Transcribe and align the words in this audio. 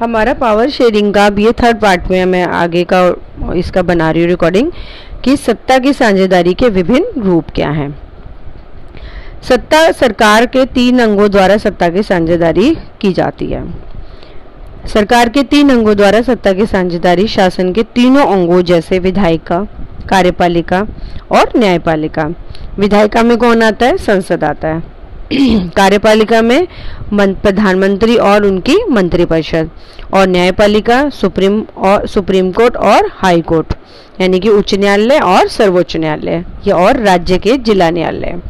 हमारा 0.00 0.34
power 0.34 0.70
sharing 0.70 1.14
का 1.14 1.26
अब 1.26 1.38
ये 1.38 1.52
थर्ड 1.52 1.80
पार्ट 1.80 2.10
में 2.10 2.24
मैं 2.24 2.44
आगे 2.44 2.86
का 2.92 3.14
इसका 3.56 3.82
बना 3.82 4.10
रही 4.10 4.22
हूँ 4.22 4.30
रिकॉर्डिंग 4.30 4.72
कि 5.24 5.36
सत्ता 5.36 5.78
की 5.78 5.92
साझेदारी 5.92 6.54
के 6.54 6.68
विभिन्न 6.68 7.22
रूप 7.22 7.44
क्या 7.54 7.70
हैं। 7.70 7.98
सत्ता 9.42 9.92
सरकार 9.92 10.46
के 10.46 10.64
तीन 10.64 10.98
अंगों 10.98 11.30
द्वारा 11.30 11.56
सत्ता 11.56 11.88
की 11.88 12.02
साझेदारी 12.02 12.76
की 13.00 13.12
जाती 13.12 13.46
है। 13.46 13.64
सरकार 14.86 15.28
के 15.28 15.42
तीन 15.42 15.70
अंगों 15.70 15.96
द्वारा 15.96 16.20
सत्ता 16.22 16.52
की 16.52 16.66
साझेदारी 16.66 17.26
शासन 17.28 17.72
के 17.72 17.82
तीनों 17.82 18.26
अंगों 18.26 18.62
जैसे 18.62 18.98
विधायिका, 18.98 19.58
कार्यपालिका 20.08 20.86
और 21.30 21.52
न्यायपालिका। 21.56 22.28
विधायिका 22.78 23.22
में 23.22 23.38
कौन 23.38 23.62
आता 23.62 23.86
है? 23.86 23.96
संसद 23.96 24.44
आता 24.44 24.68
है। 24.68 24.95
कार्यपालिका 25.76 26.40
में 26.42 26.66
प्रधानमंत्री 27.14 28.16
और 28.16 28.44
उनकी 28.46 28.76
मंत्रिपरिषद 28.90 29.70
और 30.14 30.26
न्यायपालिका, 30.28 31.08
सुप्रीम 31.10 31.60
और 31.78 32.06
सुप्रीम 32.06 32.50
कोर्ट 32.52 32.76
और 32.76 33.10
हाई 33.12 33.40
कोर्ट, 33.42 33.74
यानी 34.20 34.40
कि 34.40 34.48
उच्च 34.48 34.74
न्यायालय 34.74 35.18
और 35.20 35.48
सर्वोच्च 35.48 35.96
न्यायालय, 35.96 36.44
या 36.66 36.76
और 36.76 37.00
राज्य 37.02 37.38
के 37.38 37.56
जिला 37.58 37.90
न्यायालय 37.90 38.40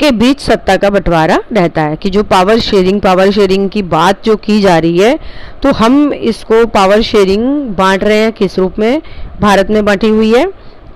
के 0.00 0.10
बीच 0.10 0.40
सत्ता 0.40 0.76
का 0.76 0.90
बंटवारा 0.90 1.38
रहता 1.52 1.82
है 1.82 1.96
कि 1.96 2.10
जो 2.10 2.22
पावर 2.22 2.58
शेयरिंग 2.60 3.00
पावर 3.00 3.30
शेयरिंग 3.30 3.68
की 3.70 3.82
बात 3.90 4.24
जो 4.24 4.36
की 4.36 4.60
जा 4.60 4.78
रही 4.78 4.98
है 4.98 5.18
तो 5.62 5.72
हम 5.72 6.12
इसको 6.12 6.64
पावर 6.68 7.02
शेयरिंग 7.02 7.44
बांट 7.76 8.04
रहे 8.04 8.18
हैं, 8.18 8.32
किस 8.32 8.58
रूप 8.58 8.78
में? 8.78 9.02
भारत 9.40 9.70
में 9.70 9.84
बांटी 9.84 10.08
हुई 10.08 10.32
है, 10.34 10.46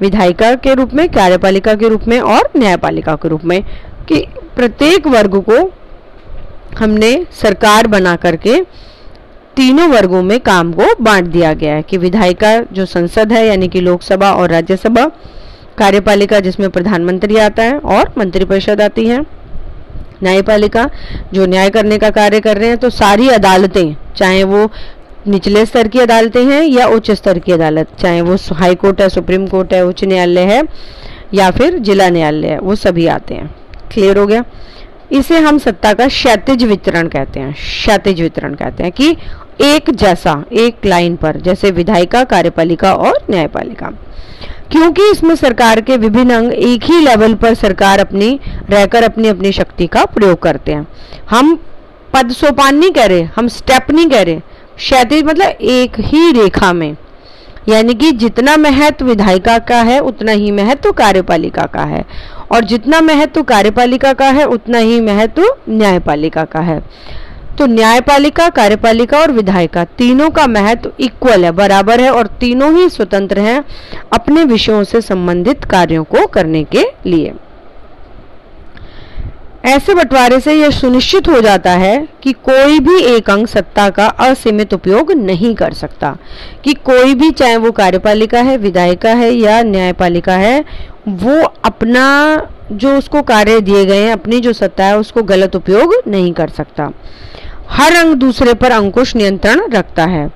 विधायिका 0.00 0.54
के 0.54 0.74
रूप 0.74 0.94
में, 0.94 1.08
कार्यपालिका 1.08 1.74
के 1.74 1.88
रूप 1.88 2.08
में 2.08 2.18
और 2.20 2.48
न्यायपालिका 2.56 3.14
के 3.14 3.28
रूप 3.28 3.44
में। 3.44 3.62
कि 4.08 4.24
प्रत्येक 4.56 5.06
वर्ग 5.06 5.36
को 5.48 5.58
हमने 6.78 7.12
सरकार 7.32 7.86
बना 7.86 8.14
करके 8.16 8.60
तीनों 9.56 9.88
वर्गों 9.88 10.22
में 10.22 10.38
काम 10.40 10.72
को 10.72 10.94
बांट 11.00 11.26
दिया 11.26 11.52
गया 11.54 11.74
है 11.74 11.82
कि 11.82 11.96
विधायिका 11.98 12.58
जो 12.72 12.84
संसद 12.86 13.32
है, 13.32 13.46
यानी 13.46 13.68
कि 13.68 13.80
लोकसभा 13.80 14.32
और 14.32 14.50
राज्यसभा, 14.50 15.06
कार्यपालिका 15.78 16.40
जिसमें 16.40 16.68
प्रधानमंत्री 16.70 17.36
आता 17.38 17.62
है 17.62 17.78
और 17.78 18.12
मंत्रिपरिषद 18.18 18.80
आती 18.80 19.06
है, 19.06 19.20
न्यायपालिका 20.22 20.88
जो 21.34 21.46
न्याय 21.46 21.70
करने 21.70 21.98
का 21.98 22.10
कार्य 22.10 22.40
कर 22.40 22.56
रहे 22.58 22.68
हैं 22.68 22.78
तो 22.78 22.90
सारी 22.90 23.28
अदालतें, 23.30 23.94
चाहे 24.16 24.44
वो 24.44 24.68
निचले 25.28 25.64
स्तर 25.66 25.88
की 25.88 26.00
अदालतें 26.00 26.44
हैं 26.44 26.62
या 26.62 26.86
उच्च 26.86 27.10
स्तर 27.12 27.38
की 27.38 27.52
अदालत, 27.52 27.88
चाहे 28.00 28.20
वो 28.20 28.36
हाई 28.54 28.74
कोर्ट 28.74 29.00
है, 29.00 29.08
सुप्रीम 29.08 29.46
कोर्ट 29.46 29.72
है, 29.74 29.84
उच्च 29.86 30.04
न्यायालय 30.04 30.54
है 30.54 30.62
या 31.34 31.50
फिर 31.50 31.78
जिला 31.78 32.08
न्यायालय 32.08 32.48
है, 32.48 32.58
वो 32.58 32.74
सभी 32.76 33.06
आते 33.08 33.34
हैं। 33.34 33.54
क्लियर 33.96 34.18
हो 34.18 34.26
गया। 34.26 34.44
इसे 35.12 35.38
हम 35.38 35.58
सत्ता 35.58 35.92
का 35.92 36.06
क्षैतिज 36.06 36.64
वितरण 36.64 37.08
कहते 37.08 37.40
हैं, 37.40 37.52
क्षैतिज 37.52 38.20
वितरण 38.20 38.54
कहते 38.54 38.82
हैं 38.82 38.92
कि 38.92 39.16
एक 39.60 39.90
जैसा, 39.90 40.44
एक 40.52 40.86
लाइन 40.86 41.16
पर, 41.16 41.36
जैसे 41.36 41.70
विधायिका, 41.70 42.24
कार्यपालिका 42.24 42.94
और 42.94 43.18
न्यायपालिका। 43.30 43.86
क्योंकि 44.72 45.10
इसमें 45.10 45.34
सरकार 45.34 45.80
के 45.80 45.96
विभिन्न 45.96 46.34
अंग 46.34 46.52
एक 46.52 46.84
ही 46.84 47.00
लेवल 47.00 47.34
पर 47.34 47.54
सरकार 47.54 47.98
अपनी, 47.98 48.40
रहकर 48.70 49.02
अपनी 49.02 49.28
अपनी 49.28 49.52
शक्ति 49.52 49.86
का 49.86 50.04
प्रयोग 50.04 50.42
करते 50.42 50.72
हैं। 50.72 50.86
हम 51.30 51.56
पद 52.14 52.30
सोपान 52.30 52.76
नहीं 52.76 52.90
कह 52.90 53.06
रहे, 53.06 53.22
हम 53.22 53.48
स्टेप 53.48 53.90
नहीं 53.90 54.06
कह 54.06 54.22
रहे। 54.22 54.40
क्षैतिज 54.76 55.24
मतलब 55.24 55.46
एक 55.46 55.92
ही 56.00 56.32
रेखा 56.32 56.72
में। 56.72 56.96
यानी 57.68 57.94
कि 57.94 58.12
जितना 58.12 58.56
महत्व 58.56 59.04
विधायिका 59.04 59.58
का 59.58 59.82
है, 59.82 59.98
उतना 60.00 60.32
ही 60.32 60.50
महत्व 60.50 60.92
कार्यपालिका 60.92 61.62
का 61.62 61.82
है। 61.82 62.04
और 62.52 62.64
जितना 62.64 63.00
महत्व 63.00 63.42
कार्यपालिका 63.42 64.12
का 64.12 64.30
है, 64.30 64.44
उतना 64.44 64.78
ही 64.78 65.00
महत्व 65.00 65.56
न्यायपालिका 65.68 66.44
का 66.44 66.60
है। 66.60 66.80
तो 67.58 67.66
न्यायपालिका, 67.66 68.48
कार्यपालिका 68.48 69.18
और 69.18 69.30
विधायिका, 69.30 69.84
तीनों 69.84 70.30
का 70.30 70.46
महत्व 70.46 70.92
इक्वल 71.00 71.44
है, 71.44 71.52
बराबर 71.52 72.00
है 72.00 72.10
और 72.10 72.26
तीनों 72.26 72.72
ही 72.76 72.88
स्वतंत्र 72.88 73.38
हैं 73.38 73.64
अपने 74.12 74.44
विषयों 74.44 74.82
से 74.84 75.00
संबंधित 75.00 75.64
कार्यों 75.64 76.04
को 76.04 76.26
करने 76.26 76.64
के 76.64 76.84
लिए। 77.06 77.32
ऐसे 79.66 79.94
बंटवारे 79.94 80.40
से 80.40 80.52
यह 80.52 80.70
सुनिश्चित 80.70 81.28
हो 81.28 81.40
जाता 81.40 81.70
है 81.70 82.08
कि 82.22 82.32
कोई 82.32 82.80
भी 82.80 83.00
एक 83.00 83.30
अंग 83.30 83.46
सत्ता 83.46 83.90
का 83.90 84.06
असीमित 84.06 84.74
उपयोग 84.74 85.12
नहीं 85.12 85.54
कर 85.54 85.72
सकता। 85.72 86.16
कि 86.64 86.74
कोई 86.74 87.14
भी, 87.14 87.30
चाहे 87.30 87.56
वो 87.56 87.70
कार्यपालिका 87.70 88.40
है, 88.40 88.56
विधायिका 88.56 89.10
है 89.10 89.32
या 89.32 89.62
न्यायपालिका 89.62 90.32
है, 90.32 90.64
वो 91.08 91.42
अपना 91.42 92.36
जो 92.72 92.98
उसको 92.98 93.22
कार्य 93.22 93.60
दिए 93.60 93.84
गए 93.84 94.04
हैं, 94.04 94.12
अपनी 94.12 94.40
जो 94.40 94.52
सत्ता 94.52 94.84
है, 94.84 94.98
उसको 94.98 95.22
गलत 95.22 95.56
उपयोग 95.56 95.94
नहीं 96.06 96.32
कर 96.32 96.48
सकता। 96.48 96.90
हर 97.70 97.94
अंग 97.94 98.14
दूसरे 98.14 98.54
पर 98.54 98.70
अंकुश 98.70 99.16
नियंत्रण 99.16 99.70
रखता 99.70 100.04
है। 100.04 100.30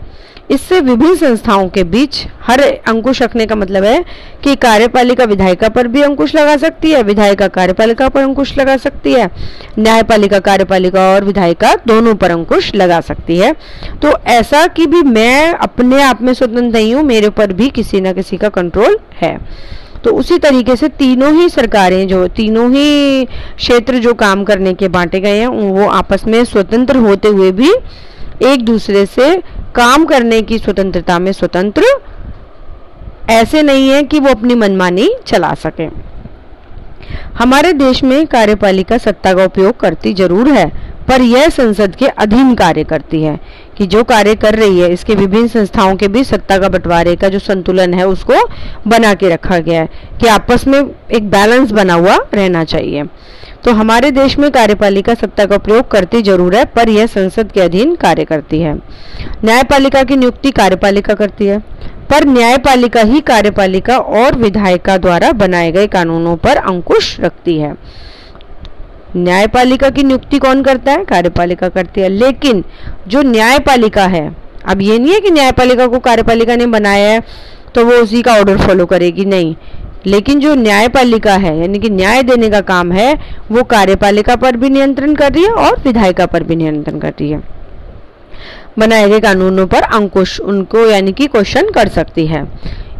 इससे 0.50 0.80
विभिन्न 0.80 1.14
संस्थाओं 1.16 1.68
के 1.68 1.84
बीच 1.84 2.16
हर 2.42 2.60
अंकुश 2.60 3.22
रखने 3.22 3.46
का 3.46 3.54
मतलब 3.54 3.84
है 3.84 4.04
कि 4.44 4.54
कार्यपालिका 4.56 5.24
विधायिका 5.24 5.68
पर 5.68 5.88
भी 5.88 6.02
अंकुश 6.02 6.34
लगा 6.34 6.56
सकती 6.56 6.90
है, 6.90 7.02
विधायिका 7.02 7.48
कार्यपालिका 7.48 8.08
पर 8.08 8.22
अंकुश 8.22 8.56
लगा 8.58 8.76
सकती 8.76 9.12
है, 9.12 9.30
न्यायपालिका 9.78 10.38
कार्यपालिका 10.40 11.08
और 11.12 11.24
विधायिका 11.24 11.74
दोनों 11.86 12.14
पर 12.14 12.30
अंकुश 12.30 12.74
लगा 12.74 13.00
सकती 13.02 13.38
है। 13.38 13.52
तो 14.02 14.16
ऐसा 14.28 14.66
कि 14.66 14.86
भी 14.86 15.02
मैं 15.02 15.52
अपने 15.52 16.02
आप 16.02 16.22
में 16.22 16.32
स्वतंत्र 16.34 16.62
नहीं 16.68 16.94
हूँ, 16.94 17.02
मेरे 17.04 17.30
पर 17.30 17.52
भी 17.52 17.68
किसी 17.70 18.00
न 18.00 18.12
किसी 18.12 18.36
का 18.36 18.48
कंट्रोल 18.50 18.98
है। 19.14 19.38
तो 20.04 20.10
उसी 20.16 20.38
तरीके 20.38 20.76
से 20.76 20.88
तीनों 20.90 21.32
ही 21.34 21.48
सरकारें 21.48 22.06
जो, 22.08 22.26
तीनों 22.28 22.70
ही 22.72 23.24
क्षेत्र 23.24 23.98
जो 23.98 24.14
काम 24.16 24.44
करने 24.44 24.74
के 24.74 24.88
बांटे 24.88 25.20
गए 25.20 25.38
हैं 25.38 25.46
वो 25.46 25.88
आपस 25.90 26.24
में 26.26 26.44
स्वतंत्र 26.44 26.96
होते 26.98 27.28
हुए 27.28 27.50
भी 27.52 27.72
एक 28.44 28.64
दूसरे 28.64 29.04
से 29.06 29.36
काम 29.74 30.04
करने 30.04 30.40
की 30.42 30.58
स्वतंत्रता 30.58 31.18
में 31.18 31.32
स्वतंत्र 31.32 31.84
ऐसे 33.30 33.62
नहीं 33.62 33.88
है 33.88 34.02
कि 34.02 34.20
वो 34.20 34.28
अपनी 34.28 34.54
मनमानी 34.54 35.10
चला 35.26 35.52
सके। 35.56 35.88
हमारे 37.38 37.72
देश 37.72 38.02
में 38.04 38.26
कार्यपालिका 38.26 38.98
सत्ता 38.98 39.32
का 39.34 39.44
उपयोग 39.44 39.78
करती 39.80 40.12
ज़रूर 40.14 40.48
है, 40.48 40.66
पर 41.08 41.22
यह 41.22 41.48
संसद 41.48 41.94
के 41.96 42.06
अधीन 42.06 42.54
कार्य 42.54 42.84
करती 42.84 43.22
है। 43.22 43.38
कि 43.80 43.86
जो 43.86 44.02
कार्य 44.04 44.34
कर 44.36 44.54
रही 44.54 44.80
है, 44.80 44.88
इसके 44.92 45.14
विभिन्न 45.14 45.48
संस्थाओं 45.48 45.94
के 45.96 46.08
बीच 46.08 46.26
सत्ता 46.26 46.56
का 46.58 46.68
बंटवारे 46.68 47.14
का 47.16 47.28
जो 47.28 47.38
संतुलन 47.38 47.94
है, 47.94 48.06
उसको 48.06 48.34
बना 48.86 49.12
के 49.14 49.28
रखा 49.28 49.58
गया 49.58 49.80
है 49.80 49.88
कि 50.20 50.26
आपस 50.28 50.66
में 50.66 50.78
एक 50.78 51.30
बैलेंस 51.30 51.70
बना 51.72 51.94
हुआ 51.94 52.16
रहना 52.34 52.64
चाहिए। 52.64 53.04
तो 53.64 53.72
हमारे 53.72 54.10
देश 54.10 54.38
में 54.38 54.50
कार्यपालिका 54.50 55.14
सत्ता 55.14 55.46
का 55.46 55.58
प्रयोग 55.58 55.90
करती 55.90 56.20
ज़रूर 56.22 56.54
है, 56.54 56.64
पर 56.66 56.88
यह 56.88 57.06
संसद 57.06 57.52
के 57.52 57.60
अधीन 57.60 57.94
कार्य 57.96 58.24
करती 58.24 58.60
है। 58.60 58.74
न्यायपालिका 59.44 60.02
की 60.02 60.16
नियुक्ति 60.16 60.50
कार्यपालिका 60.50 61.14
करती 61.14 61.46
है, 61.46 61.58
पर 62.10 62.24
न्यायपालिका 62.26 63.00
ही 63.02 63.20
कार्यपालिका 63.22 63.98
और 63.98 64.36
विधायिका 64.36 64.96
द्वारा 64.98 65.32
बनाए 65.34 65.72
गए 65.72 65.86
कानूनों 65.86 66.36
पर 66.36 66.56
अंकुश 66.56 67.18
रखती 67.20 67.58
है। 67.58 67.74
न्यायपालिका 69.16 69.90
की 69.90 70.02
नियुक्ति 70.02 70.38
कौन 70.38 70.62
करता 70.62 70.92
है? 70.92 71.04
कार्यपालिका 71.04 71.68
करती 71.68 72.00
है। 72.00 72.08
लेकिन 72.08 72.64
जो 73.08 73.22
न्यायपालिका 73.22 74.06
है, 74.06 74.36
अब 74.64 74.80
ये 74.80 74.98
नहीं 74.98 75.12
है 75.14 75.20
कि 75.20 75.30
न्यायपालिका 75.30 75.86
को 75.86 75.98
कार्यपालिका 75.98 76.56
ने 76.56 76.66
बनाया 76.66 77.10
है 77.10 77.22
तो 77.74 77.84
वो 77.84 77.92
उसी 77.92 78.22
का 78.22 78.34
ऑर्डर 78.34 78.56
फॉलो 78.56 78.86
करेगी। 78.86 79.24
नहीं। 79.24 79.54
लेकिन 80.06 80.40
जो 80.40 80.54
न्यायपालिका 80.54 81.34
है, 81.34 81.60
यानी 81.60 81.78
कि 81.78 81.90
न्याय 81.90 82.22
देने 82.22 82.50
का 82.50 82.60
काम 82.60 82.92
है, 82.92 83.18
वो 83.52 83.62
कार्यपालिका 83.62 84.36
पर 84.36 84.56
भी 84.56 84.70
नियंत्रण 84.70 85.14
कर 85.14 85.32
रही 85.32 85.44
है 85.44 85.52
और 85.52 85.80
विधायिका 85.84 86.26
पर 86.26 86.42
भी 86.42 86.56
नियंत्रण 86.56 86.98
कर 86.98 87.08
रही 87.08 87.30
है। 87.30 87.42
बनाए 88.78 89.08
गए 89.08 89.20
कानूनों 89.20 89.66
पर 89.66 89.82
अंकुश 89.82 90.40
उनको 90.40 90.86
यानी 90.86 91.12
कि 91.12 91.26
क्वेश्चन 91.26 91.70
कर 91.70 91.88
सकती 91.88 92.26
है। 92.26 92.48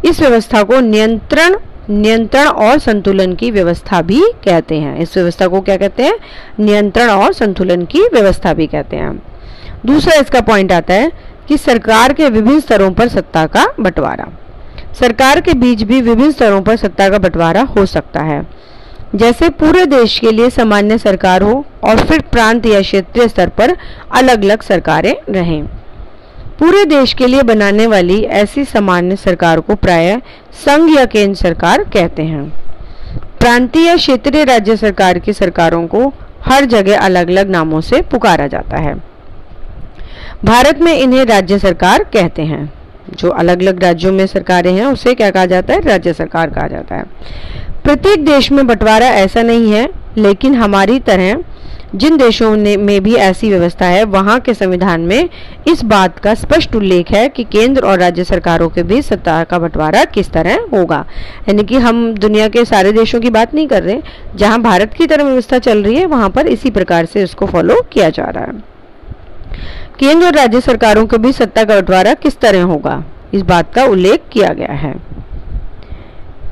इस 0.05 0.19
व्यवस्था 0.19 0.63
को 0.63 0.79
नियंत्रण 0.79 1.55
नियंत्रण 1.91 2.47
और 2.47 2.79
संतुलन 2.79 3.33
की 3.33 3.51
व्यवस्था 3.51 4.01
भी 4.01 4.21
कहते 4.45 4.75
हैं। 4.75 4.97
इस 4.97 5.17
व्यवस्था 5.17 5.47
को 5.47 5.61
क्या 5.61 5.77
कहते 5.77 6.03
हैं? 6.03 6.13
नियंत्रण 6.59 7.09
और 7.09 7.33
संतुलन 7.33 7.85
की 7.85 8.01
व्यवस्था 8.13 8.53
भी 8.53 8.67
कहते 8.67 8.97
हैं। 8.97 9.23
दूसरा 9.85 10.13
इसका 10.13 10.41
पॉइंट 10.41 10.71
आता 10.71 10.93
है 10.93 11.11
कि 11.47 11.57
सरकार 11.57 12.13
के 12.13 12.29
विभिन्न 12.29 12.59
स्तरों 12.59 12.91
पर 12.91 13.07
सत्ता 13.07 13.45
का 13.45 13.65
बंटवारा। 13.79 14.27
सरकार 14.99 15.41
के 15.41 15.53
बीच 15.53 15.83
भी 15.83 16.01
विभिन्न 16.01 16.31
स्तरों 16.31 16.61
पर 16.61 16.75
सत्ता 16.75 17.09
का 17.09 17.17
बंटवारा 17.17 17.61
हो 17.61 17.85
सकता 17.85 18.21
है। 18.21 18.47
जैसे 19.15 19.49
पूरे 19.49 19.85
देश 19.85 20.19
के 20.19 20.31
लिए 20.31 20.49
सामान्य 20.49 20.97
सरकार 20.97 21.41
हो 21.41 21.65
और 21.83 21.99
फिर 21.99 22.21
प्रांत 22.21 22.65
या 22.65 22.81
क्षेत्रीय 22.81 23.27
स्तर 23.27 23.49
पर 23.49 23.77
अलग 24.11 24.43
अलग 24.43 24.61
सरकारें 24.61 25.15
रहें। 25.29 25.80
पूरे 26.61 26.85
देश 26.85 27.13
के 27.13 27.27
लिए 27.27 27.43
बनाने 27.43 27.87
वाली 27.87 28.23
ऐसी 28.23 28.65
सामान्य 28.65 29.15
सरकार 29.15 29.59
को 29.59 29.75
प्राय 29.75 30.21
संघ 30.53 30.97
या 30.97 31.05
केंद्र 31.05 31.35
सरकार 31.35 31.83
कहते 31.83 32.23
हैं। 32.23 32.49
प्रांतीय 33.39 33.87
या 33.87 33.95
क्षेत्रीय 33.95 34.43
राज्य 34.43 34.77
सरकार 34.77 35.19
की 35.19 35.33
सरकारों 35.33 35.87
को 35.87 36.13
हर 36.45 36.65
जगह 36.65 36.99
अलग 36.99 37.29
अलग 37.29 37.49
नामों 37.49 37.81
से 37.81 38.01
पुकारा 38.01 38.47
जाता 38.47 38.77
है। 38.77 38.95
भारत 40.45 40.79
में 40.81 40.93
इन्हें 40.93 41.25
राज्य 41.25 41.59
सरकार 41.59 42.03
कहते 42.03 42.41
हैं। 42.41 42.73
जो 43.15 43.29
अलग 43.29 43.61
अलग 43.61 43.83
राज्यों 43.83 44.13
में 44.13 44.27
सरकारें 44.27 44.73
हैं, 44.73 44.85
उसे 44.85 45.13
क्या 45.13 45.31
कहा 45.31 45.45
जाता 45.45 45.73
है? 45.73 45.81
राज्य 45.81 46.13
सरकार 46.13 46.49
कहा 46.49 46.67
जाता 46.67 46.95
है। 46.95 47.05
प्रत्येक 47.83 48.25
देश 48.25 48.51
में 48.51 48.65
बंटवारा 48.67 49.07
ऐसा 49.07 49.41
नहीं 49.41 49.71
है, 49.71 49.89
लेकिन 50.17 50.55
हमारी 50.55 50.99
तरह 50.99 51.43
जिन 51.95 52.17
देशों 52.17 52.55
ने 52.55 52.75
में 52.77 53.01
भी 53.03 53.13
ऐसी 53.15 53.49
व्यवस्था 53.49 53.85
है, 53.85 54.03
वहाँ 54.03 54.39
के 54.39 54.53
संविधान 54.53 55.01
में 55.01 55.29
इस 55.67 55.83
बात 55.83 56.19
का 56.19 56.33
स्पष्ट 56.33 56.75
उल्लेख 56.75 57.11
है 57.11 57.27
कि 57.29 57.43
केंद्र 57.43 57.81
और 57.81 57.99
राज्य 57.99 58.23
सरकारों 58.23 58.69
के 58.69 58.83
बीच 58.83 59.05
सत्ता 59.05 59.43
का 59.43 59.59
बंटवारा 59.59 60.03
किस 60.05 60.29
तरह 60.31 60.65
होगा। 60.73 61.05
यानी 61.49 61.63
कि 61.63 61.77
हम 61.77 62.13
दुनिया 62.15 62.47
के 62.47 62.65
सारे 62.65 62.91
देशों 62.91 63.19
की 63.21 63.29
बात 63.29 63.55
नहीं 63.55 63.67
कर 63.67 63.83
रहे, 63.83 63.99
जहाँ 64.35 64.61
भारत 64.61 64.93
की 64.93 65.07
तरह 65.07 65.23
व्यवस्था 65.23 65.59
चल 65.59 65.83
रही 65.83 65.95
है, 65.95 66.05
वहाँ 66.05 66.29
पर 66.29 66.47
इसी 66.47 66.69
प्रकार 66.71 67.05
से 67.05 67.23
इसको 67.23 67.45
फॉलो 67.45 67.81
किया 67.91 68.09
जा 68.09 68.25
रहा 68.25 68.43
है। 68.43 68.59
केंद्र 69.99 70.25
और 70.25 70.33
राज्य 70.33 70.61
सरकारों 70.61 71.05
के 71.05 71.17
बीच 71.17 71.35
सत्ता 71.35 71.63
का 71.63 71.75
बंटवारा 71.75 72.13
किस 72.13 72.39
तरह 72.39 72.63
होगा, 72.63 73.03
इस 73.33 73.41
बात 73.43 73.73
का 73.73 73.85
उल्लेख 73.85 74.21
किया 74.31 74.53
गया 74.53 74.73
है। 74.73 74.95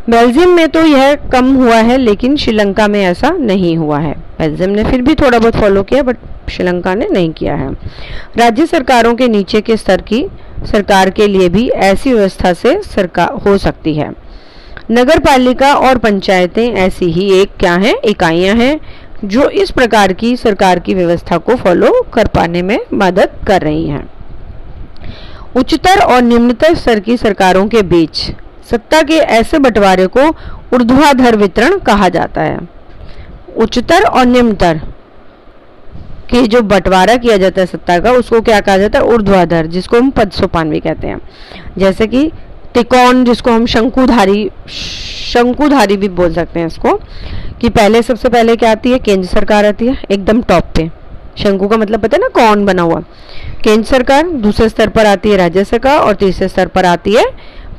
बेल्जियम 0.10 0.50
में 0.50 0.68
तो 0.70 0.82
यह 0.82 1.16
कम 1.32 1.54
हुआ 1.56 1.76
है, 1.76 1.98
लेकिन 1.98 2.36
श्रीलंका 2.36 2.88
में 2.88 3.02
ऐसा 3.02 3.30
नहीं 3.30 3.76
हुआ 3.78 4.00
है। 4.00 4.14
बेल्जियम 4.40 4.70
ने 4.70 4.84
फिर 4.84 5.02
भी 5.02 5.16
थोड़ा 5.16 5.40
बहुत 5.40 5.56
फॉलो 5.56 5.84
किया 5.84 6.04
बट 6.04 6.18
श्रीलंका 6.50 6.94
ने 6.96 7.08
नहीं 7.08 7.32
किया 7.34 7.56
है। 7.56 7.72
राज्य 8.38 8.66
सरकारों 8.66 9.14
के 9.16 9.28
नीचे 9.28 9.62
के 9.62 9.78
स्तर 9.78 10.02
की 10.02 10.26
सरकार 10.66 11.10
के 11.10 11.28
लिए 11.28 11.50
भी 11.50 11.68
ऐसी 11.70 12.14
व्यवस्था 12.14 12.54
से 12.54 12.82
सरकार 12.84 13.34
हो 13.46 13.58
सकती 13.58 13.94
है। 13.94 14.12
नगर 14.92 15.20
पालिका 15.20 15.74
और 15.76 15.98
पंचायतें 15.98 16.68
ऐसी 16.68 17.12
ही 17.12 17.32
एक 17.42 17.56
क्या 17.60 17.76
है? 17.76 17.94
इकाइयाँ 18.06 18.56
हैं, 18.56 18.80
जो 19.26 19.50
इस 19.50 19.72
प्रकार 19.72 20.14
की 20.14 20.36
सरकार 20.38 20.80
की 20.80 20.94
व्यवस्था 20.94 21.38
को 21.38 21.56
फॉलो 21.56 21.92
कर 22.14 22.28
पाने 22.28 22.62
में 22.62 22.80
मदद 22.94 23.40
कर 23.48 23.62
रही 23.62 23.88
हैं। 23.88 24.08
उच्चतर 25.56 26.00
और 26.00 26.22
निम्नतर 26.22 26.76
स्तर 26.76 27.00
की 27.00 27.18
सरकारों 27.18 27.68
के 27.68 27.82
बीच 27.82 28.30
सत्ता 28.72 29.02
के 29.02 29.14
ऐसे 29.14 29.60
बंटवारे 29.60 30.08
को 30.08 30.28
ऊर्ध्वाधर 30.74 31.36
वितरण 31.36 31.78
कहा 31.78 32.10
जाता 32.10 32.42
है। 32.42 32.60
उच्चतर 33.58 34.04
और 34.04 34.26
निम्नतर 34.26 34.82
के 36.30 36.48
जो 36.48 36.62
बंटवारा 36.62 37.16
किया 37.16 37.38
जाता 37.38 37.62
है 37.62 37.68
सत्ता 37.68 38.00
का, 38.00 38.12
उसको 38.12 38.42
क्या 38.42 38.60
कहा 38.60 38.78
जाता 38.78 39.00
है? 39.00 39.06
ऊर्ध्वाधर, 39.06 39.66
जिसको 39.66 39.98
हम 39.98 40.10
पद 40.10 40.32
सोपान 40.32 40.70
भी 40.70 40.80
कहते 40.80 41.08
हैं। 41.08 41.22
जैसे 41.78 42.08
कि 42.08 42.32
तिकोन 42.74 43.26
जिसको 43.26 43.52
हम 43.52 43.66
शंकुधारी 43.66 44.52
शंकुधारी 45.34 45.98
भी 45.98 46.10
बोल 46.10 46.34
सकते 46.34 46.60
हैं 46.60 46.68
इसको, 46.68 47.00
कि 47.62 47.70
पहले, 47.70 48.02
सबसे 48.02 48.30
पहले 48.30 48.56
क्या 48.56 48.72
आती 48.72 48.92
है? 48.92 49.00
केंद्र 49.00 49.28
सरकार 49.28 49.66
आती 49.66 49.88
है, 49.88 49.98
एकदम 50.12 50.42
टॉप 50.42 50.64
पे। 50.76 50.92
शंकु 51.38 51.68
का 51.68 51.78
मतलब 51.78 52.00
पता 52.00 52.18
है 52.18 52.22
ना, 52.22 52.28
कौन 52.28 52.66
बना 52.66 52.82
हुआ? 52.82 53.00
केंद्र 53.64 53.84
सरकार 53.84 54.28
दूसरे 54.28 54.70
स्तर 54.70 54.90
पर 54.90 55.06
आती 55.06 55.30
है, 55.30 55.38
राज्य 55.38 55.64
सरकार, 55.64 56.00
और 56.00 56.16
तीसरे 56.16 56.48
स्तर 56.48 56.68
पर 56.68 56.86
आती 56.86 57.14
है 57.14 57.26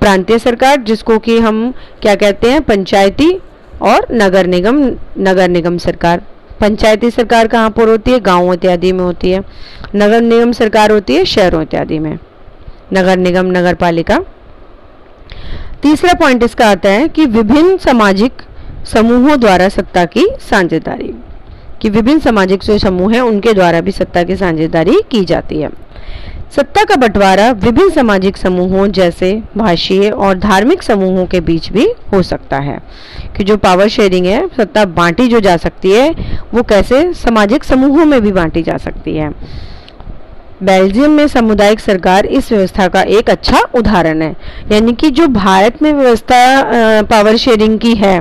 प्रांतीय 0.00 0.38
सरकार, 0.38 0.76
जिसको 0.76 1.18
कि 1.18 1.38
हम 1.38 1.74
क्या 2.02 2.14
कहते 2.14 2.50
हैं, 2.50 2.60
पंचायती 2.60 3.40
और 3.82 4.06
नगर 4.12 4.46
निगम 4.46 4.96
नगर 5.18 5.48
निगम 5.48 5.78
सरकार। 5.78 6.22
पंचायती 6.60 7.10
सरकार 7.10 7.46
कहाँ 7.46 7.70
पर 7.70 7.88
होती 7.88 8.10
है? 8.10 8.20
गाँव 8.20 8.52
इत्यादि 8.52 8.92
में 8.92 9.04
होती 9.04 9.30
है। 9.30 9.44
नगर 9.96 10.20
निगम 10.20 10.52
सरकार 10.52 10.90
होती 10.90 11.14
है 11.14 11.24
शहरों 11.24 11.62
इत्यादि 11.62 11.98
में। 11.98 12.18
नगर 12.92 13.16
निगम, 13.16 13.46
नगर 13.46 13.74
पालिका। 13.74 14.20
तीसरा 15.82 16.14
पॉइंट 16.14 16.42
इसका 16.42 16.70
आता 16.70 16.88
है 16.88 17.08
कि 17.08 17.26
विभिन्न 17.26 17.76
सामाजिक 17.76 18.32
समूहों 18.84 19.40
द्वारा 19.40 19.68
सत्ता 19.68 20.04
की 20.04 20.26
साझेदारी। 20.50 21.14
कि 21.80 21.90
विभिन्न 21.90 22.18
सामाजिक 22.18 22.62
जो 22.62 22.78
समूह 22.78 23.12
हैं, 23.12 23.20
उनके 23.20 23.52
द्वारा 23.52 23.80
भी 23.80 23.92
सत्ता 23.92 24.22
की 24.22 24.36
साझेदारी 24.36 25.02
की 25.10 25.24
जाती 25.24 25.60
है। 25.60 25.70
सत्ता 26.56 26.82
का 26.84 26.94
बंटवारा 26.96 27.50
विभिन्न 27.54 27.90
सामाजिक 27.90 28.36
समूहों 28.36 28.86
जैसे 28.88 29.32
भाषीय 29.56 30.08
और 30.10 30.38
धार्मिक 30.38 30.82
समूहों 30.82 31.26
के 31.26 31.40
बीच 31.40 31.70
भी 31.72 31.86
हो 32.12 32.22
सकता 32.22 32.58
है 32.58 32.78
कि 33.36 33.44
जो 33.44 33.56
पावर 33.56 33.88
शेयरिंग 33.88 34.26
है, 34.26 34.46
सत्ता 34.56 34.84
बांटी 34.84 35.26
जो 35.28 35.40
जा 35.40 35.56
सकती 35.56 35.90
है, 35.90 36.10
वो 36.54 36.62
कैसे 36.62 37.12
सामाजिक 37.14 37.64
समूहों 37.64 38.04
में 38.04 38.20
भी 38.20 38.32
बांटी 38.32 38.62
जा 38.62 38.76
सकती 38.76 39.16
है। 39.16 39.30
बेल्जियम 40.62 41.10
में 41.10 41.26
सामुदायिक 41.28 41.80
सरकार 41.80 42.26
इस 42.26 42.52
व्यवस्था 42.52 42.88
का 42.88 43.02
एक 43.02 43.30
अच्छा 43.30 43.60
उदाहरण 43.74 44.22
है। 44.22 44.34
यानी 44.72 44.92
कि 44.92 45.10
जो 45.10 45.26
भारत 45.28 45.82
में 45.82 45.92
व्यवस्था 45.92 47.02
पावर 47.02 47.36
शेयरिंग 47.36 47.78
की 47.78 47.94
है, 47.94 48.20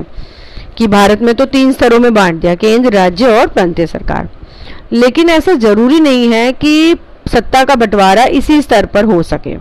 कि 0.78 0.86
भारत 0.86 1.22
में 1.22 1.34
तो 1.34 1.44
तीन 1.44 1.72
स्तरों 1.72 1.98
में 1.98 2.12
बांट 2.14 2.40
दिया, 2.40 2.54
केंद्र, 2.54 2.92
राज्य 2.92 3.38
और 3.40 3.46
प्रांतीय 3.46 3.86
सरकार। 3.86 4.28
लेकिन 4.92 5.30
ऐसा 5.30 5.54
ज़रूरी 5.54 6.00
नहीं 6.00 6.28
है 6.28 6.52
कि 6.52 6.94
सत्ता 7.32 7.64
का 7.64 7.74
बंटवारा 7.74 8.24
इसी 8.24 8.60
स्तर 8.62 8.86
पर 8.86 9.04
हो 9.04 9.22
सके। 9.22 9.56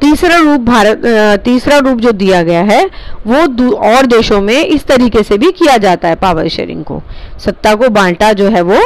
तीसरा 0.00 0.36
रूप 0.36 0.60
भारत 0.60 1.02
तीसरा 1.44 1.78
रूप 1.78 1.98
जो 1.98 2.12
दिया 2.12 2.42
गया 2.42 2.60
है, 2.60 2.84
वो 3.26 3.74
और 3.74 4.06
देशों 4.06 4.40
में 4.40 4.66
इस 4.66 4.84
तरीके 4.84 5.22
से 5.22 5.38
भी 5.38 5.50
किया 5.52 5.76
जाता 5.76 6.08
है 6.08 6.14
पावर 6.14 6.48
शेयरिंग 6.48 6.84
को। 6.84 7.02
सत्ता 7.38 7.74
को 7.74 7.88
बांटा 7.88 8.32
जो 8.32 8.48
है 8.48 8.62
वो 8.62 8.80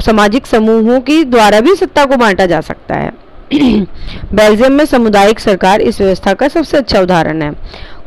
सामाजिक 0.00 0.46
समूहों 0.46 1.00
की 1.00 1.24
द्वारा 1.24 1.60
भी 1.60 1.74
सत्ता 1.74 2.04
को 2.04 2.16
बांटा 2.16 2.46
जा 2.46 2.60
सकता 2.60 2.94
है। 2.94 3.12
बेल्जियम 3.52 4.72
में 4.72 4.84
सामुदायिक 4.84 5.40
सरकार 5.40 5.80
इस 5.80 6.00
व्यवस्था 6.00 6.34
का 6.34 6.48
सबसे 6.48 6.76
अच्छा 6.76 7.00
उदाहरण 7.00 7.42
है। 7.42 7.50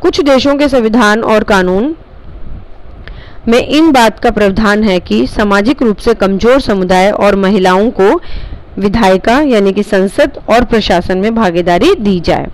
कुछ 0.00 0.20
देशों 0.20 0.54
के 0.56 0.68
संविधान 0.68 1.22
और 1.22 1.44
कानून 1.44 1.94
में 3.48 3.58
इन 3.58 3.90
बात 3.92 4.18
का 4.18 4.30
प्रावधान 4.30 4.84
है 4.84 4.98
कि 5.00 5.26
सामाजिक 5.26 5.82
रूप 5.82 5.98
से 5.98 6.14
कमज़ोर 6.14 6.60
समुदाय 6.60 7.10
और 7.10 7.36
महिलाओं 7.36 7.90
को 7.90 8.20
विधायिका 8.78 9.40
यानी 9.42 9.72
कि 9.72 9.82
संसद 9.82 10.38
और 10.50 10.64
प्रशासन 10.64 11.18
में 11.18 11.34
भागीदारी 11.34 11.94
दी 11.94 12.18
जाए। 12.20 12.46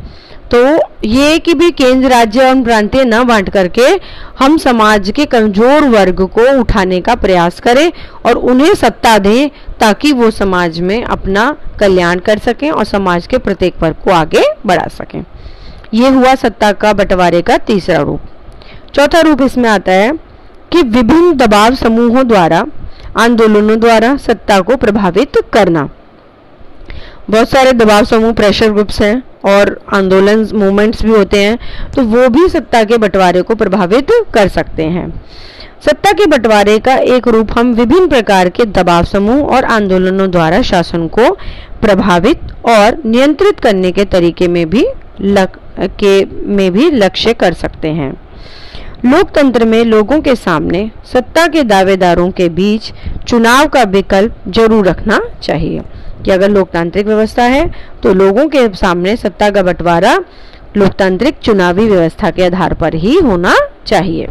तो 0.50 0.58
ये 1.04 1.38
कि 1.38 1.54
भी 1.54 1.70
केंद्र, 1.70 2.08
राज्य 2.08 2.48
और 2.48 2.62
प्रांतीय 2.64 3.04
न 3.04 3.22
बांट 3.24 3.48
करके 3.50 3.86
हम 4.38 4.56
समाज 4.58 5.10
के 5.10 5.24
कमज़ोर 5.26 5.84
वर्ग 5.88 6.22
को 6.28 6.46
उठाने 6.60 7.00
का 7.00 7.14
प्रयास 7.16 7.60
करें 7.60 7.90
और 8.26 8.36
उन्हें 8.50 8.74
सत्ता 8.74 9.16
दें 9.18 9.48
ताकि 9.80 10.12
वो 10.12 10.30
समाज 10.30 10.80
में 10.80 11.02
अपना 11.02 11.44
कल्याण 11.80 12.18
कर 12.20 12.38
सकें 12.38 12.70
और 12.70 12.84
समाज 12.84 13.26
के 13.26 13.38
प्रत्येक 13.38 13.82
वर्ग 13.82 13.96
को 14.04 14.10
आगे 14.12 14.44
बढ़ा 14.66 14.86
सकें। 14.88 15.22
ये 15.94 16.08
हुआ 16.08 16.34
सत्ता 16.36 16.72
का 16.74 16.92
बंटवारे 16.92 17.42
का 17.42 17.58
तीसरा 17.58 17.98
रूप। 17.98 18.20
चौथा 18.94 19.20
रूप 19.20 19.42
इसमें 19.42 19.68
आता 19.70 19.92
है 19.92 20.12
कि 20.72 20.82
विभिन्न 20.88 21.32
दबाव 21.36 21.74
समूहों 21.74 22.26
द्वारा 22.28 22.64
आंदोलनों 23.16 23.78
द्वारा 23.80 24.16
सत्ता 24.18 24.60
को 24.60 24.76
प्रभावित 24.76 25.36
करना। 25.52 25.88
बहुत 27.30 27.50
सारे 27.50 27.72
दबाव 27.72 28.04
समूह 28.04 28.32
प्रेशर 28.32 28.72
ग्रुप्स 28.72 29.00
हैं 29.02 29.22
और 29.46 29.78
आंदोलन 29.94 30.46
मूवमेंट्स 30.54 31.04
भी 31.04 31.10
होते 31.10 31.42
हैं 31.42 31.90
तो 31.92 32.02
वो 32.04 32.28
भी 32.28 32.48
सत्ता 32.48 32.82
के 32.84 32.98
बंटवारे 32.98 33.42
को 33.42 33.54
प्रभावित 33.54 34.10
कर 34.34 34.48
सकते 34.48 34.82
हैं। 34.84 35.08
सत्ता 35.84 36.12
के 36.12 36.26
बंटवारे 36.26 36.78
का 36.78 36.94
एक 37.08 37.28
रूप 37.28 37.50
हम 37.58 37.72
विभिन्न 37.74 38.08
प्रकार 38.08 38.48
के 38.48 38.64
दबाव 38.64 39.04
समूह 39.04 39.54
और 39.56 39.64
आंदोलनों 39.64 40.30
द्वारा 40.30 40.62
शासन 40.62 41.06
को 41.08 41.30
प्रभावित 41.82 42.40
और 42.68 43.02
नियंत्रित 43.04 43.60
करने 43.60 43.92
के 43.92 44.04
तरीके 44.06 44.48
में 44.48 44.68
भी 44.70 44.86
लक, 45.20 45.58
के 46.00 46.24
में 46.24 46.70
भी 46.72 46.90
लक्ष्य 46.90 47.34
कर 47.34 47.52
सकते 47.54 47.88
हैं। 47.90 48.12
लोकतंत्र 49.04 49.64
में 49.64 49.84
लोगों 49.84 50.20
के 50.20 50.34
सामने 50.36 50.90
सत्ता 51.12 51.46
के 51.46 51.62
दावेदारों 51.64 52.30
के 52.30 52.48
बीच 52.48 52.90
चुनाव 53.28 53.66
का 53.68 53.82
विकल्प 53.90 54.36
ज़रूर 54.48 54.86
रखना 54.86 55.20
चाहिए। 55.42 55.82
कि 56.24 56.30
अगर 56.30 56.48
लोकतांत्रिक 56.50 57.06
व्यवस्था 57.06 57.42
है 57.44 57.64
तो 58.02 58.12
लोगों 58.14 58.46
के 58.48 58.66
सामने 58.76 59.16
सत्ता 59.16 59.50
का 59.50 59.62
बंटवारा 59.62 60.16
लोकतांत्रिक 60.76 61.38
चुनावी 61.38 61.86
व्यवस्था 61.88 62.30
के 62.30 62.44
आधार 62.46 62.74
पर 62.74 62.94
ही 62.94 63.14
होना 63.18 63.54
चाहिए। 63.86 64.28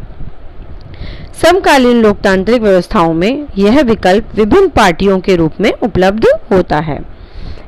समकालीन 1.44 2.02
लोकतांत्रिक 2.02 2.62
व्यवस्थाओं 2.62 3.14
में 3.14 3.48
यह 3.58 3.82
विकल्प 3.84 4.36
विभिन्न 4.36 4.68
पार्टियों 4.70 5.20
के 5.20 5.36
रूप 5.36 5.62
में 5.62 5.72
उपलब्ध 5.74 6.28
होता 6.52 6.80
है। 6.80 7.00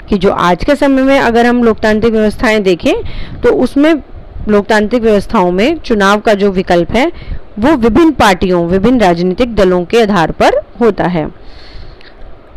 कि 0.10 0.18
जो 0.18 0.32
आज 0.32 0.64
के 0.64 0.76
समय 0.76 1.02
में 1.04 1.20
अगर 1.20 1.46
हम 1.46 1.64
लोकतांत्रिक 1.64 2.14
व्यवस्थाएँ 2.14 2.60
देखें 2.60 2.94
तो 3.42 3.50
उसमें 3.64 3.94
लोकतांत्रिक 4.48 5.02
व्यवस्थाओं 5.02 5.52
में 5.52 5.78
चुनाव 5.78 6.20
का 6.20 6.34
जो 6.34 6.52
विकल्प 6.52 6.92
है, 6.92 7.12
वो 7.60 7.76
विभिन्न 7.76 8.12
पार्टियों, 8.12 8.68
विभिन्न 8.68 9.00
राजनीतिक 9.00 9.56
दलों 9.56 9.86
के 9.86 10.02
आधार 10.02 10.32
पर 10.32 10.52
होता 10.82 11.04
है। 11.04 11.28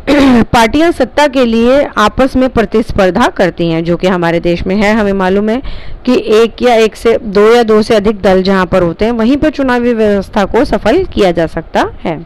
पार्टियाँ 0.43 0.91
सत्ता 0.91 1.27
के 1.27 1.45
लिए 1.45 1.89
आपस 1.97 2.35
में 2.35 2.49
प्रतिस्पर्धा 2.49 3.27
करती 3.27 3.69
हैं, 3.69 3.83
जो 3.83 3.97
कि 3.97 4.07
हमारे 4.07 4.39
देश 4.39 4.67
में 4.67 4.75
है। 4.75 4.93
हमें 4.93 5.13
मालूम 5.13 5.49
है 5.49 5.61
कि 6.05 6.23
एक 6.25 6.61
या 6.61 6.75
एक 6.75 6.95
से, 6.95 7.17
दो 7.17 7.55
या 7.55 7.63
दो 7.63 7.81
से 7.81 7.95
अधिक 7.95 8.21
दल 8.21 8.43
जहाँ 8.43 8.65
पर 8.65 8.83
होते 8.83 9.05
हैं, 9.05 9.11
वहीं 9.11 9.37
पर 9.37 9.49
चुनावी 9.49 9.93
व्यवस्था 9.93 10.45
को 10.45 10.65
सफल 10.65 11.03
किया 11.03 11.31
जा 11.31 11.47
सकता 11.47 11.85
है। 12.03 12.25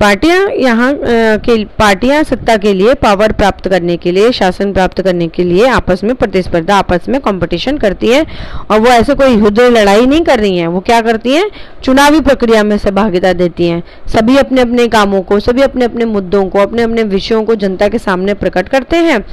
पार्टियाँ 0.00 0.48
यहाँ 0.52 0.92
के, 1.38 1.64
पार्टियाँ 1.78 2.22
सत्ता 2.24 2.56
के 2.56 2.72
लिए 2.74 2.92
पावर 2.94 3.32
प्राप्त 3.32 3.68
करने 3.68 3.96
के 3.96 4.10
लिए, 4.12 4.30
शासन 4.32 4.72
प्राप्त 4.72 5.00
करने 5.02 5.26
के 5.28 5.44
लिए 5.44 5.66
आपस 5.68 6.04
में 6.04 6.14
प्रतिस्पर्धा, 6.14 6.76
आपस 6.76 7.08
में 7.08 7.20
कंपटीशन 7.20 7.78
करती 7.78 8.08
है 8.08 8.24
और 8.70 8.80
वो 8.80 8.88
ऐसे 8.88 9.14
कोई 9.14 9.34
युद्ध 9.34 9.60
लड़ाई 9.60 10.06
नहीं 10.06 10.20
कर 10.24 10.38
रही 10.40 10.58
हैं। 10.58 10.66
वो 10.66 10.80
क्या 10.80 11.00
करती 11.00 11.34
हैं? 11.34 11.50
चुनावी 11.84 12.20
प्रक्रिया 12.20 12.62
में 12.64 12.76
सहभागिता 12.78 13.32
देती 13.32 13.68
हैं। 13.68 13.82
सभी 14.12 14.36
अपने 14.36 14.60
अपने 14.60 14.86
कामों 14.88 15.22
को, 15.22 15.40
सभी 15.40 15.62
अपने 15.62 15.84
अपने 15.84 16.04
मुद्दों 16.04 16.44
को 16.46 16.58
अपने 16.58 16.82
अपने 16.82 17.02
विषयों 17.04 17.42
को 17.44 17.54
जनता 17.56 17.88
के 17.88 17.98
सामने 17.98 18.34
प्रकट 18.34 18.68
करते 18.68 18.96
हैं 18.98 19.24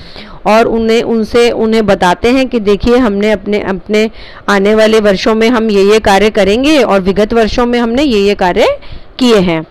और 0.47 0.67
उन्हें, 0.67 1.01
उनसे, 1.03 1.49
उन्हें 1.51 1.85
बताते 1.85 2.31
हैं 2.31 2.47
कि 2.49 2.59
देखिए, 2.61 2.97
हमने 2.97 3.31
अपने 3.31 3.61
अपने 3.61 4.09
आने 4.49 4.75
वाले 4.75 4.99
वर्षों 5.01 5.35
में 5.35 5.49
हम 5.49 5.69
ये 5.69 5.83
ये 5.83 5.99
कार्य 6.01 6.29
करेंगे 6.31 6.81
और 6.83 7.01
विगत 7.01 7.33
वर्षों 7.33 7.65
में 7.65 7.79
हमने 7.79 8.03
ये 8.03 8.19
ये 8.19 8.35
कार्य 8.35 8.77
किए 9.19 9.39
हैं। 9.41 9.65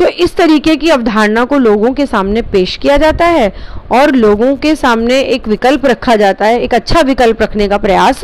तो 0.00 0.06
इस 0.06 0.34
तरीके 0.36 0.74
की 0.76 0.88
अवधारणा 0.90 1.44
को 1.44 1.56
लोगों 1.58 1.92
के 1.92 2.04
सामने 2.06 2.42
पेश 2.42 2.76
किया 2.76 2.96
जाता 2.96 3.26
है 3.26 3.52
और 3.92 4.14
लोगों 4.14 4.54
के 4.56 4.74
सामने 4.76 5.20
एक 5.22 5.48
विकल्प 5.48 5.84
रखा 5.86 6.14
जाता 6.16 6.46
है, 6.46 6.60
एक 6.60 6.74
अच्छा 6.74 7.00
विकल्प 7.00 7.42
रखने 7.42 7.66
का 7.68 7.78
प्रयास 7.78 8.22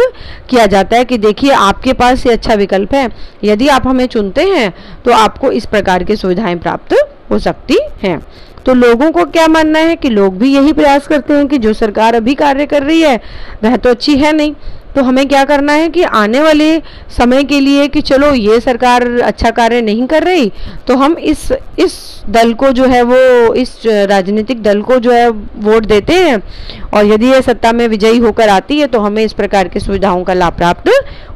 किया 0.51 0.67
जाता 0.67 0.97
है 0.97 1.05
कि 1.05 1.19
देखिए 1.19 1.51
आपके 1.53 1.93
पास 1.93 2.25
ये 2.27 2.33
अच्छा 2.33 2.55
विकल्प 2.55 2.95
है। 2.95 3.09
यदि 3.45 3.69
आप 3.69 3.87
हमें 3.87 4.07
चुनते 4.07 4.45
हैं 4.45 4.73
तो 5.05 5.13
आपको 5.15 5.51
इस 5.53 5.67
प्रकार 5.67 6.05
की 6.05 6.17
सुविधाएँ 6.17 6.57
प्राप्त 6.57 6.95
हो 7.31 7.39
सकती 7.39 7.79
हैं। 8.03 8.19
तो 8.67 8.75
लोगों 8.75 9.11
को 9.13 9.25
क्या 9.27 9.47
मानना 9.49 9.79
है 9.79 9.97
कि 9.97 10.09
लोग 10.09 10.39
भी 10.39 10.55
यही 10.55 10.73
प्रयास 10.73 11.07
करते 11.07 11.35
हैं 11.35 11.47
कि 11.49 11.59
जो 11.59 11.73
सरकार 11.75 12.15
अभी 12.15 12.35
कार्य 12.35 12.67
कर 12.67 12.83
रही 12.83 13.01
है, 13.01 13.21
वह 13.65 13.77
तो 13.77 13.91
अच्छी 13.91 14.17
है 14.17 14.33
नहीं। 14.33 14.55
तो 14.97 15.03
हमें 15.03 15.27
क्या 15.29 15.45
करना 15.45 15.73
है 15.73 15.89
कि 15.89 16.03
आने 16.03 16.41
वाले 16.41 16.79
समय 17.17 17.43
के 17.45 17.59
लिए 17.61 17.87
कि 17.89 18.01
चलो, 18.03 18.33
ये 18.35 18.61
सरकार 18.61 19.05
अच्छा 19.21 19.51
कार्य 19.51 19.81
नहीं 19.83 20.07
कर 20.07 20.23
रही 20.23 20.51
तो 20.87 20.97
हम 20.97 21.17
इस 21.25 21.51
इस 21.79 21.99
दल 22.29 22.53
को 22.55 22.71
जो 22.73 22.87
है 22.87 23.03
वो, 23.03 23.55
इस 23.55 23.77
राजनीतिक 23.87 24.63
दल 24.63 24.83
को 24.83 24.99
जो 24.99 25.13
है 25.13 25.29
वोट 25.29 25.87
देते 25.87 26.15
हैं। 26.15 26.43
और 26.89 27.07
यदि 27.07 27.27
ये 27.27 27.41
सत्ता 27.43 27.73
में 27.73 27.87
विजयी 27.89 28.19
होकर 28.19 28.49
आती 28.49 28.79
है 28.81 28.87
तो 28.87 29.01
हमें 29.01 29.23
इस 29.25 29.33
प्रकार 29.33 29.69
की 29.69 29.81
सुविधाओं 29.81 30.25
का 30.25 30.35
लाभ 30.35 30.57
प्राप्त 30.57 30.89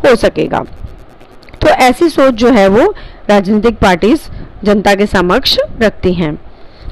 हो 0.07 0.15
सकेगा। 0.17 0.65
तो 1.61 1.69
ऐसी 1.69 2.09
सोच 2.09 2.35
जो 2.35 2.51
है 2.51 2.67
वो 2.69 2.93
राजनीतिक 3.31 3.79
पार्टीज़ 3.79 4.29
जनता 4.65 4.95
के 4.95 5.07
समक्ष 5.07 5.59
रखती 5.83 6.13
हैं। 6.15 6.39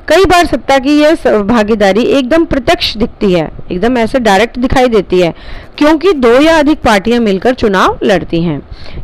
कई 0.08 0.24
बार 0.24 0.46
सत्ता 0.46 0.78
की 0.78 0.98
यह 1.00 1.14
भागीदारी 1.42 2.02
एकदम 2.02 2.44
प्रत्यक्ष 2.44 2.96
दिखती 2.96 3.32
है, 3.32 3.50
एकदम 3.72 3.98
ऐसे 3.98 4.18
डायरेक्ट 4.18 4.58
दिखाई 4.58 4.88
देती 4.88 5.20
है, 5.20 5.34
क्योंकि 5.78 6.12
दो 6.12 6.32
या 6.40 6.58
अधिक 6.58 6.80
पार्टियाँ 6.80 7.18
मिलकर 7.20 7.54
चुनाव 7.54 7.98
लड़ती 8.02 8.40
हैं, 8.42 8.60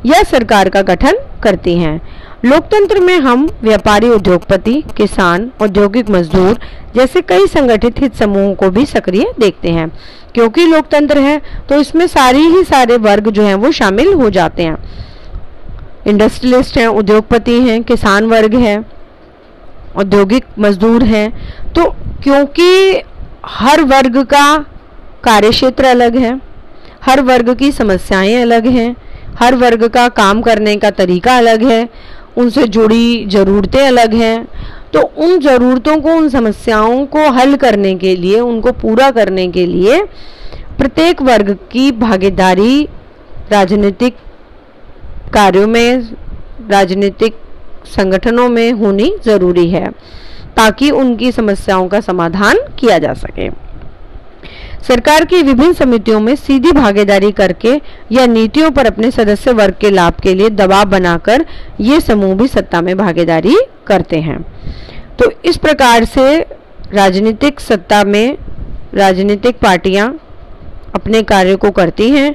या 0.07 0.23
सरकार 0.23 0.69
का 0.69 0.83
गठन 0.83 1.19
करती 1.43 1.75
हैं। 1.75 2.01
लोकतंत्र 2.45 3.01
में 3.01 3.17
हम 3.17 3.49
व्यापारी, 3.63 4.09
उद्योगपति, 4.09 4.83
किसान, 4.97 5.51
औद्योगिक 5.63 6.11
मजदूर 6.11 6.59
जैसे 6.97 7.21
कई 7.21 7.47
संगठित 7.47 8.01
हित 8.01 8.15
समूहों 8.15 8.55
को 8.55 8.71
भी 8.71 8.87
सक्रिय 8.87 9.33
देखते 9.41 9.71
हैं। 9.71 9.89
क्योंकि 10.35 10.67
लोकतंत्र 10.67 11.19
है 11.19 11.41
तो 11.69 11.81
इसमें 11.81 12.07
सारी 12.07 12.47
ही 12.47 12.65
सारे 12.65 12.97
वर्ग 12.99 13.31
जो 13.31 13.43
हैं 13.43 13.55
वो 13.57 13.71
शामिल 13.73 14.13
हो 14.15 14.31
जाते 14.31 14.63
हैं। 14.63 14.77
इंडस्ट्रियलिस्ट 16.07 16.79
हैं, 16.79 16.87
उद्योगपति 16.89 17.61
हैं, 17.61 17.83
किसान 17.83 18.25
वर्ग 18.27 18.55
है 18.57 18.94
औद्योगिक 19.97 20.45
मजदूर 20.59 21.05
हैं 21.05 21.31
तो 21.73 21.85
क्योंकि 22.23 23.03
हर 23.51 23.83
वर्ग 23.85 24.23
का 24.25 24.47
कार्य 25.25 25.51
क्षेत्र 25.51 25.85
अलग 25.87 26.17
है, 26.17 26.41
हर 27.05 27.21
वर्ग 27.23 27.55
की 27.57 27.71
समस्याएँ 27.73 28.35
अलग 28.37 28.67
हैं, 28.69 28.95
हर 29.39 29.55
वर्ग 29.57 29.87
का 29.89 30.09
काम 30.11 30.41
करने 30.43 30.77
का 30.77 30.91
तरीका 30.93 31.37
अलग 31.39 31.63
है, 31.63 31.89
उनसे 32.37 32.67
जुड़ी 32.69 33.27
ज़रूरतें 33.27 33.81
अलग 33.81 34.15
हैं 34.15 34.47
तो 34.93 35.01
उन 35.01 35.39
ज़रूरतों 35.41 35.97
को, 36.01 36.11
उन 36.11 36.29
समस्याओं 36.29 37.05
को 37.07 37.29
हल 37.33 37.55
करने 37.57 37.95
के 37.97 38.15
लिए, 38.17 38.41
उनको 38.41 38.73
पूरा 38.75 39.11
करने 39.11 39.47
के 39.49 39.67
लिए 39.67 40.03
प्रत्येक 40.79 41.23
वर्ग 41.23 41.57
की 41.73 41.91
भागीदारी 41.99 42.89
राजनीतिक 43.53 44.17
कार्यों 45.35 45.67
में, 45.67 46.09
राजनीतिक 46.71 47.37
संगठनों 47.87 48.49
में 48.49 48.73
होनी 48.73 49.15
ज़रूरी 49.25 49.69
है, 49.71 49.91
ताकि 50.57 50.91
उनकी 50.93 51.33
समस्याओं 51.33 51.89
का 51.89 52.01
समाधान 52.01 52.59
किया 52.79 52.99
जा 52.99 53.13
सके। 53.15 53.49
सरकार 54.83 55.25
की 55.25 55.43
विभिन्न 55.43 55.73
समितियों 55.73 56.21
में 56.21 56.35
सीधी 56.37 56.73
भागीदारी 56.73 57.31
करके 57.33 57.71
या 58.13 58.27
नीतियों 58.27 58.71
पर 58.71 58.87
अपने 58.87 59.11
सदस्य 59.11 59.53
वर्ग 59.53 59.75
के 59.81 59.91
लाभ 59.91 60.21
के 60.23 60.35
लिए 60.35 60.51
दबाव 60.51 60.85
बनाकर 60.85 61.45
ये 61.81 62.01
समूह 62.01 62.35
भी 62.35 62.49
सत्ता 62.49 62.81
में 62.81 62.97
भागीदारी 62.97 63.57
करते 63.87 64.21
हैं। 64.21 64.41
तो 65.19 65.31
इस 65.45 65.57
प्रकार 65.57 66.05
से 66.05 66.39
राजनीतिक 66.93 67.61
सत्ता 67.61 68.03
में 68.05 68.37
राजनीतिक 68.95 69.59
पार्टियाँ 69.59 70.09
अपने 70.95 71.23
कार्य 71.23 71.57
को 71.57 71.71
करती 71.71 72.11
हैं 72.11 72.31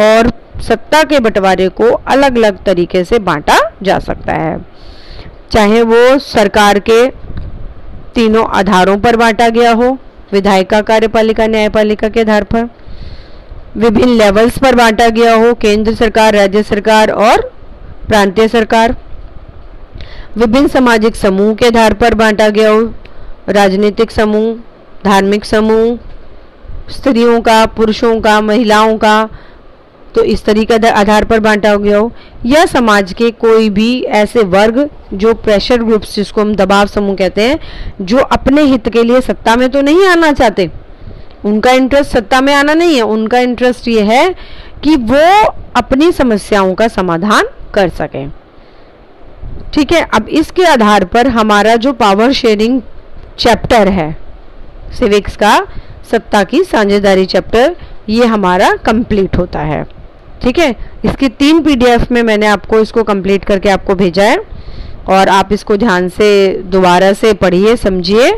और 0.00 0.32
सत्ता 0.62 1.02
के 1.02 1.20
बंटवारे 1.20 1.68
को 1.70 1.84
अलग 1.84 2.36
अलग 2.36 2.62
तरीके 2.64 3.04
से 3.04 3.18
बांटा 3.20 3.58
जा 3.82 3.98
सकता 3.98 4.32
है। 4.32 4.56
चाहे 5.52 5.82
वो 5.82 6.18
सरकार 6.18 6.78
के 6.78 7.08
तीनों 8.14 8.44
आधारों 8.46 8.98
पर 8.98 9.16
बांटा 9.16 9.48
गया 9.48 9.72
हो, 9.72 9.98
विधायिका 10.32 10.80
कार्यपालिका, 10.80 11.46
न्यायपालिका 11.46 12.08
के 12.08 12.20
आधार 12.20 12.44
पर, 12.44 12.68
विभिन्न 13.76 14.08
लेवल्स 14.08 14.58
पर 14.58 14.74
बांटा 14.74 15.08
गया 15.08 15.34
हो, 15.34 15.54
केंद्र 15.54 15.94
सरकार, 15.94 16.34
राज्य 16.34 16.62
सरकार 16.62 17.10
और 17.10 17.50
प्रांतीय 18.08 18.48
सरकार, 18.48 18.96
विभिन्न 20.36 20.68
सामाजिक 20.68 21.16
समूह 21.16 21.54
के 21.54 21.66
आधार 21.66 21.94
पर 21.94 22.14
बांटा 22.14 22.48
गया 22.48 22.70
हो, 22.70 22.94
राजनीतिक 23.48 24.10
समूह, 24.10 24.54
धार्मिक 25.04 25.44
समूह, 25.44 25.98
स्त्रियों 26.90 27.40
का, 27.40 27.66
पुरुषों 27.66 28.20
का, 28.20 28.40
महिलाओं 28.40 28.98
का 28.98 29.28
तो 30.14 30.22
इस 30.24 30.44
तरीके 30.44 30.88
आधार 30.88 31.24
पर 31.24 31.40
बांटा 31.40 31.74
गया 31.76 31.98
हो। 31.98 32.10
या 32.46 32.64
समाज 32.66 33.12
के 33.12 33.30
कोई 33.30 33.68
भी 33.70 34.02
ऐसे 34.02 34.42
वर्ग 34.44 34.88
जो 35.14 35.34
प्रेशर 35.34 35.82
ग्रुप्स 35.82 36.14
जिसको 36.16 36.40
हम 36.40 36.54
दबाव 36.54 36.86
समूह 36.86 37.16
कहते 37.16 37.42
हैं, 37.42 37.58
जो 38.00 38.18
अपने 38.18 38.62
हित 38.62 38.88
के 38.88 39.02
लिए 39.02 39.20
सत्ता 39.20 39.56
में 39.56 39.68
तो 39.70 39.80
नहीं 39.80 40.06
आना 40.06 40.32
चाहते। 40.32 40.70
उनका 41.44 41.72
इंटरेस्ट 41.72 42.10
सत्ता 42.10 42.40
में 42.40 42.52
आना 42.54 42.74
नहीं 42.74 42.96
है, 42.96 43.02
उनका 43.02 43.38
इंटरेस्ट 43.38 43.88
ये 43.88 44.02
है 44.02 44.34
कि 44.84 44.96
वो 44.96 45.52
अपनी 45.76 46.10
समस्याओं 46.12 46.74
का 46.74 46.88
समाधान 46.88 47.48
कर 47.74 47.88
सके। 47.90 48.26
ठीक 49.72 49.92
है, 49.92 50.02
अब 50.14 50.28
इसके 50.28 50.64
आधार 50.64 51.04
पर 51.04 51.28
हमारा 51.28 51.76
जो 51.76 51.92
पावर 51.92 52.32
शेयरिंग 52.32 52.80
चैप्टर 53.38 53.88
है 53.88 54.16
सिविक्स 54.98 55.36
का, 55.36 55.58
सत्ता 56.10 56.42
की 56.44 56.62
साझेदारी 56.64 57.26
चैप्टर 57.26 57.74
ये 58.08 58.24
हमारा 58.26 58.72
कंप्लीट 58.76 59.36
होता 59.36 59.60
है। 59.60 59.84
ठीक 60.42 60.58
है? 60.58 60.74
इसकी 61.04 61.28
तीन 61.28 61.62
पीडीएफ 61.62 62.10
में 62.12 62.22
मैंने 62.22 62.46
आपको 62.46 62.80
इसको 62.80 63.02
कंप्लीट 63.02 63.44
करके 63.44 63.68
आपको 63.70 63.94
भेजा 63.94 64.24
है। 64.24 64.38
और 65.08 65.28
आप 65.28 65.52
इसको 65.52 65.76
ध्यान 65.76 66.08
से 66.08 66.48
दोबारा 66.64 67.12
से 67.12 67.32
पढ़िए, 67.34 67.76
समझिए 67.76 68.32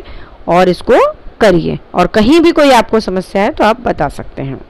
और 0.48 0.68
इसको 0.68 1.00
करिए। 1.40 1.78
और 1.94 2.06
कहीं 2.06 2.40
भी 2.40 2.52
कोई 2.52 2.70
आपको 2.72 3.00
समस्या 3.00 3.42
है 3.42 3.50
तो 3.50 3.64
आप 3.64 3.80
बता 3.80 4.08
सकते 4.10 4.42
हैं। 4.42 4.60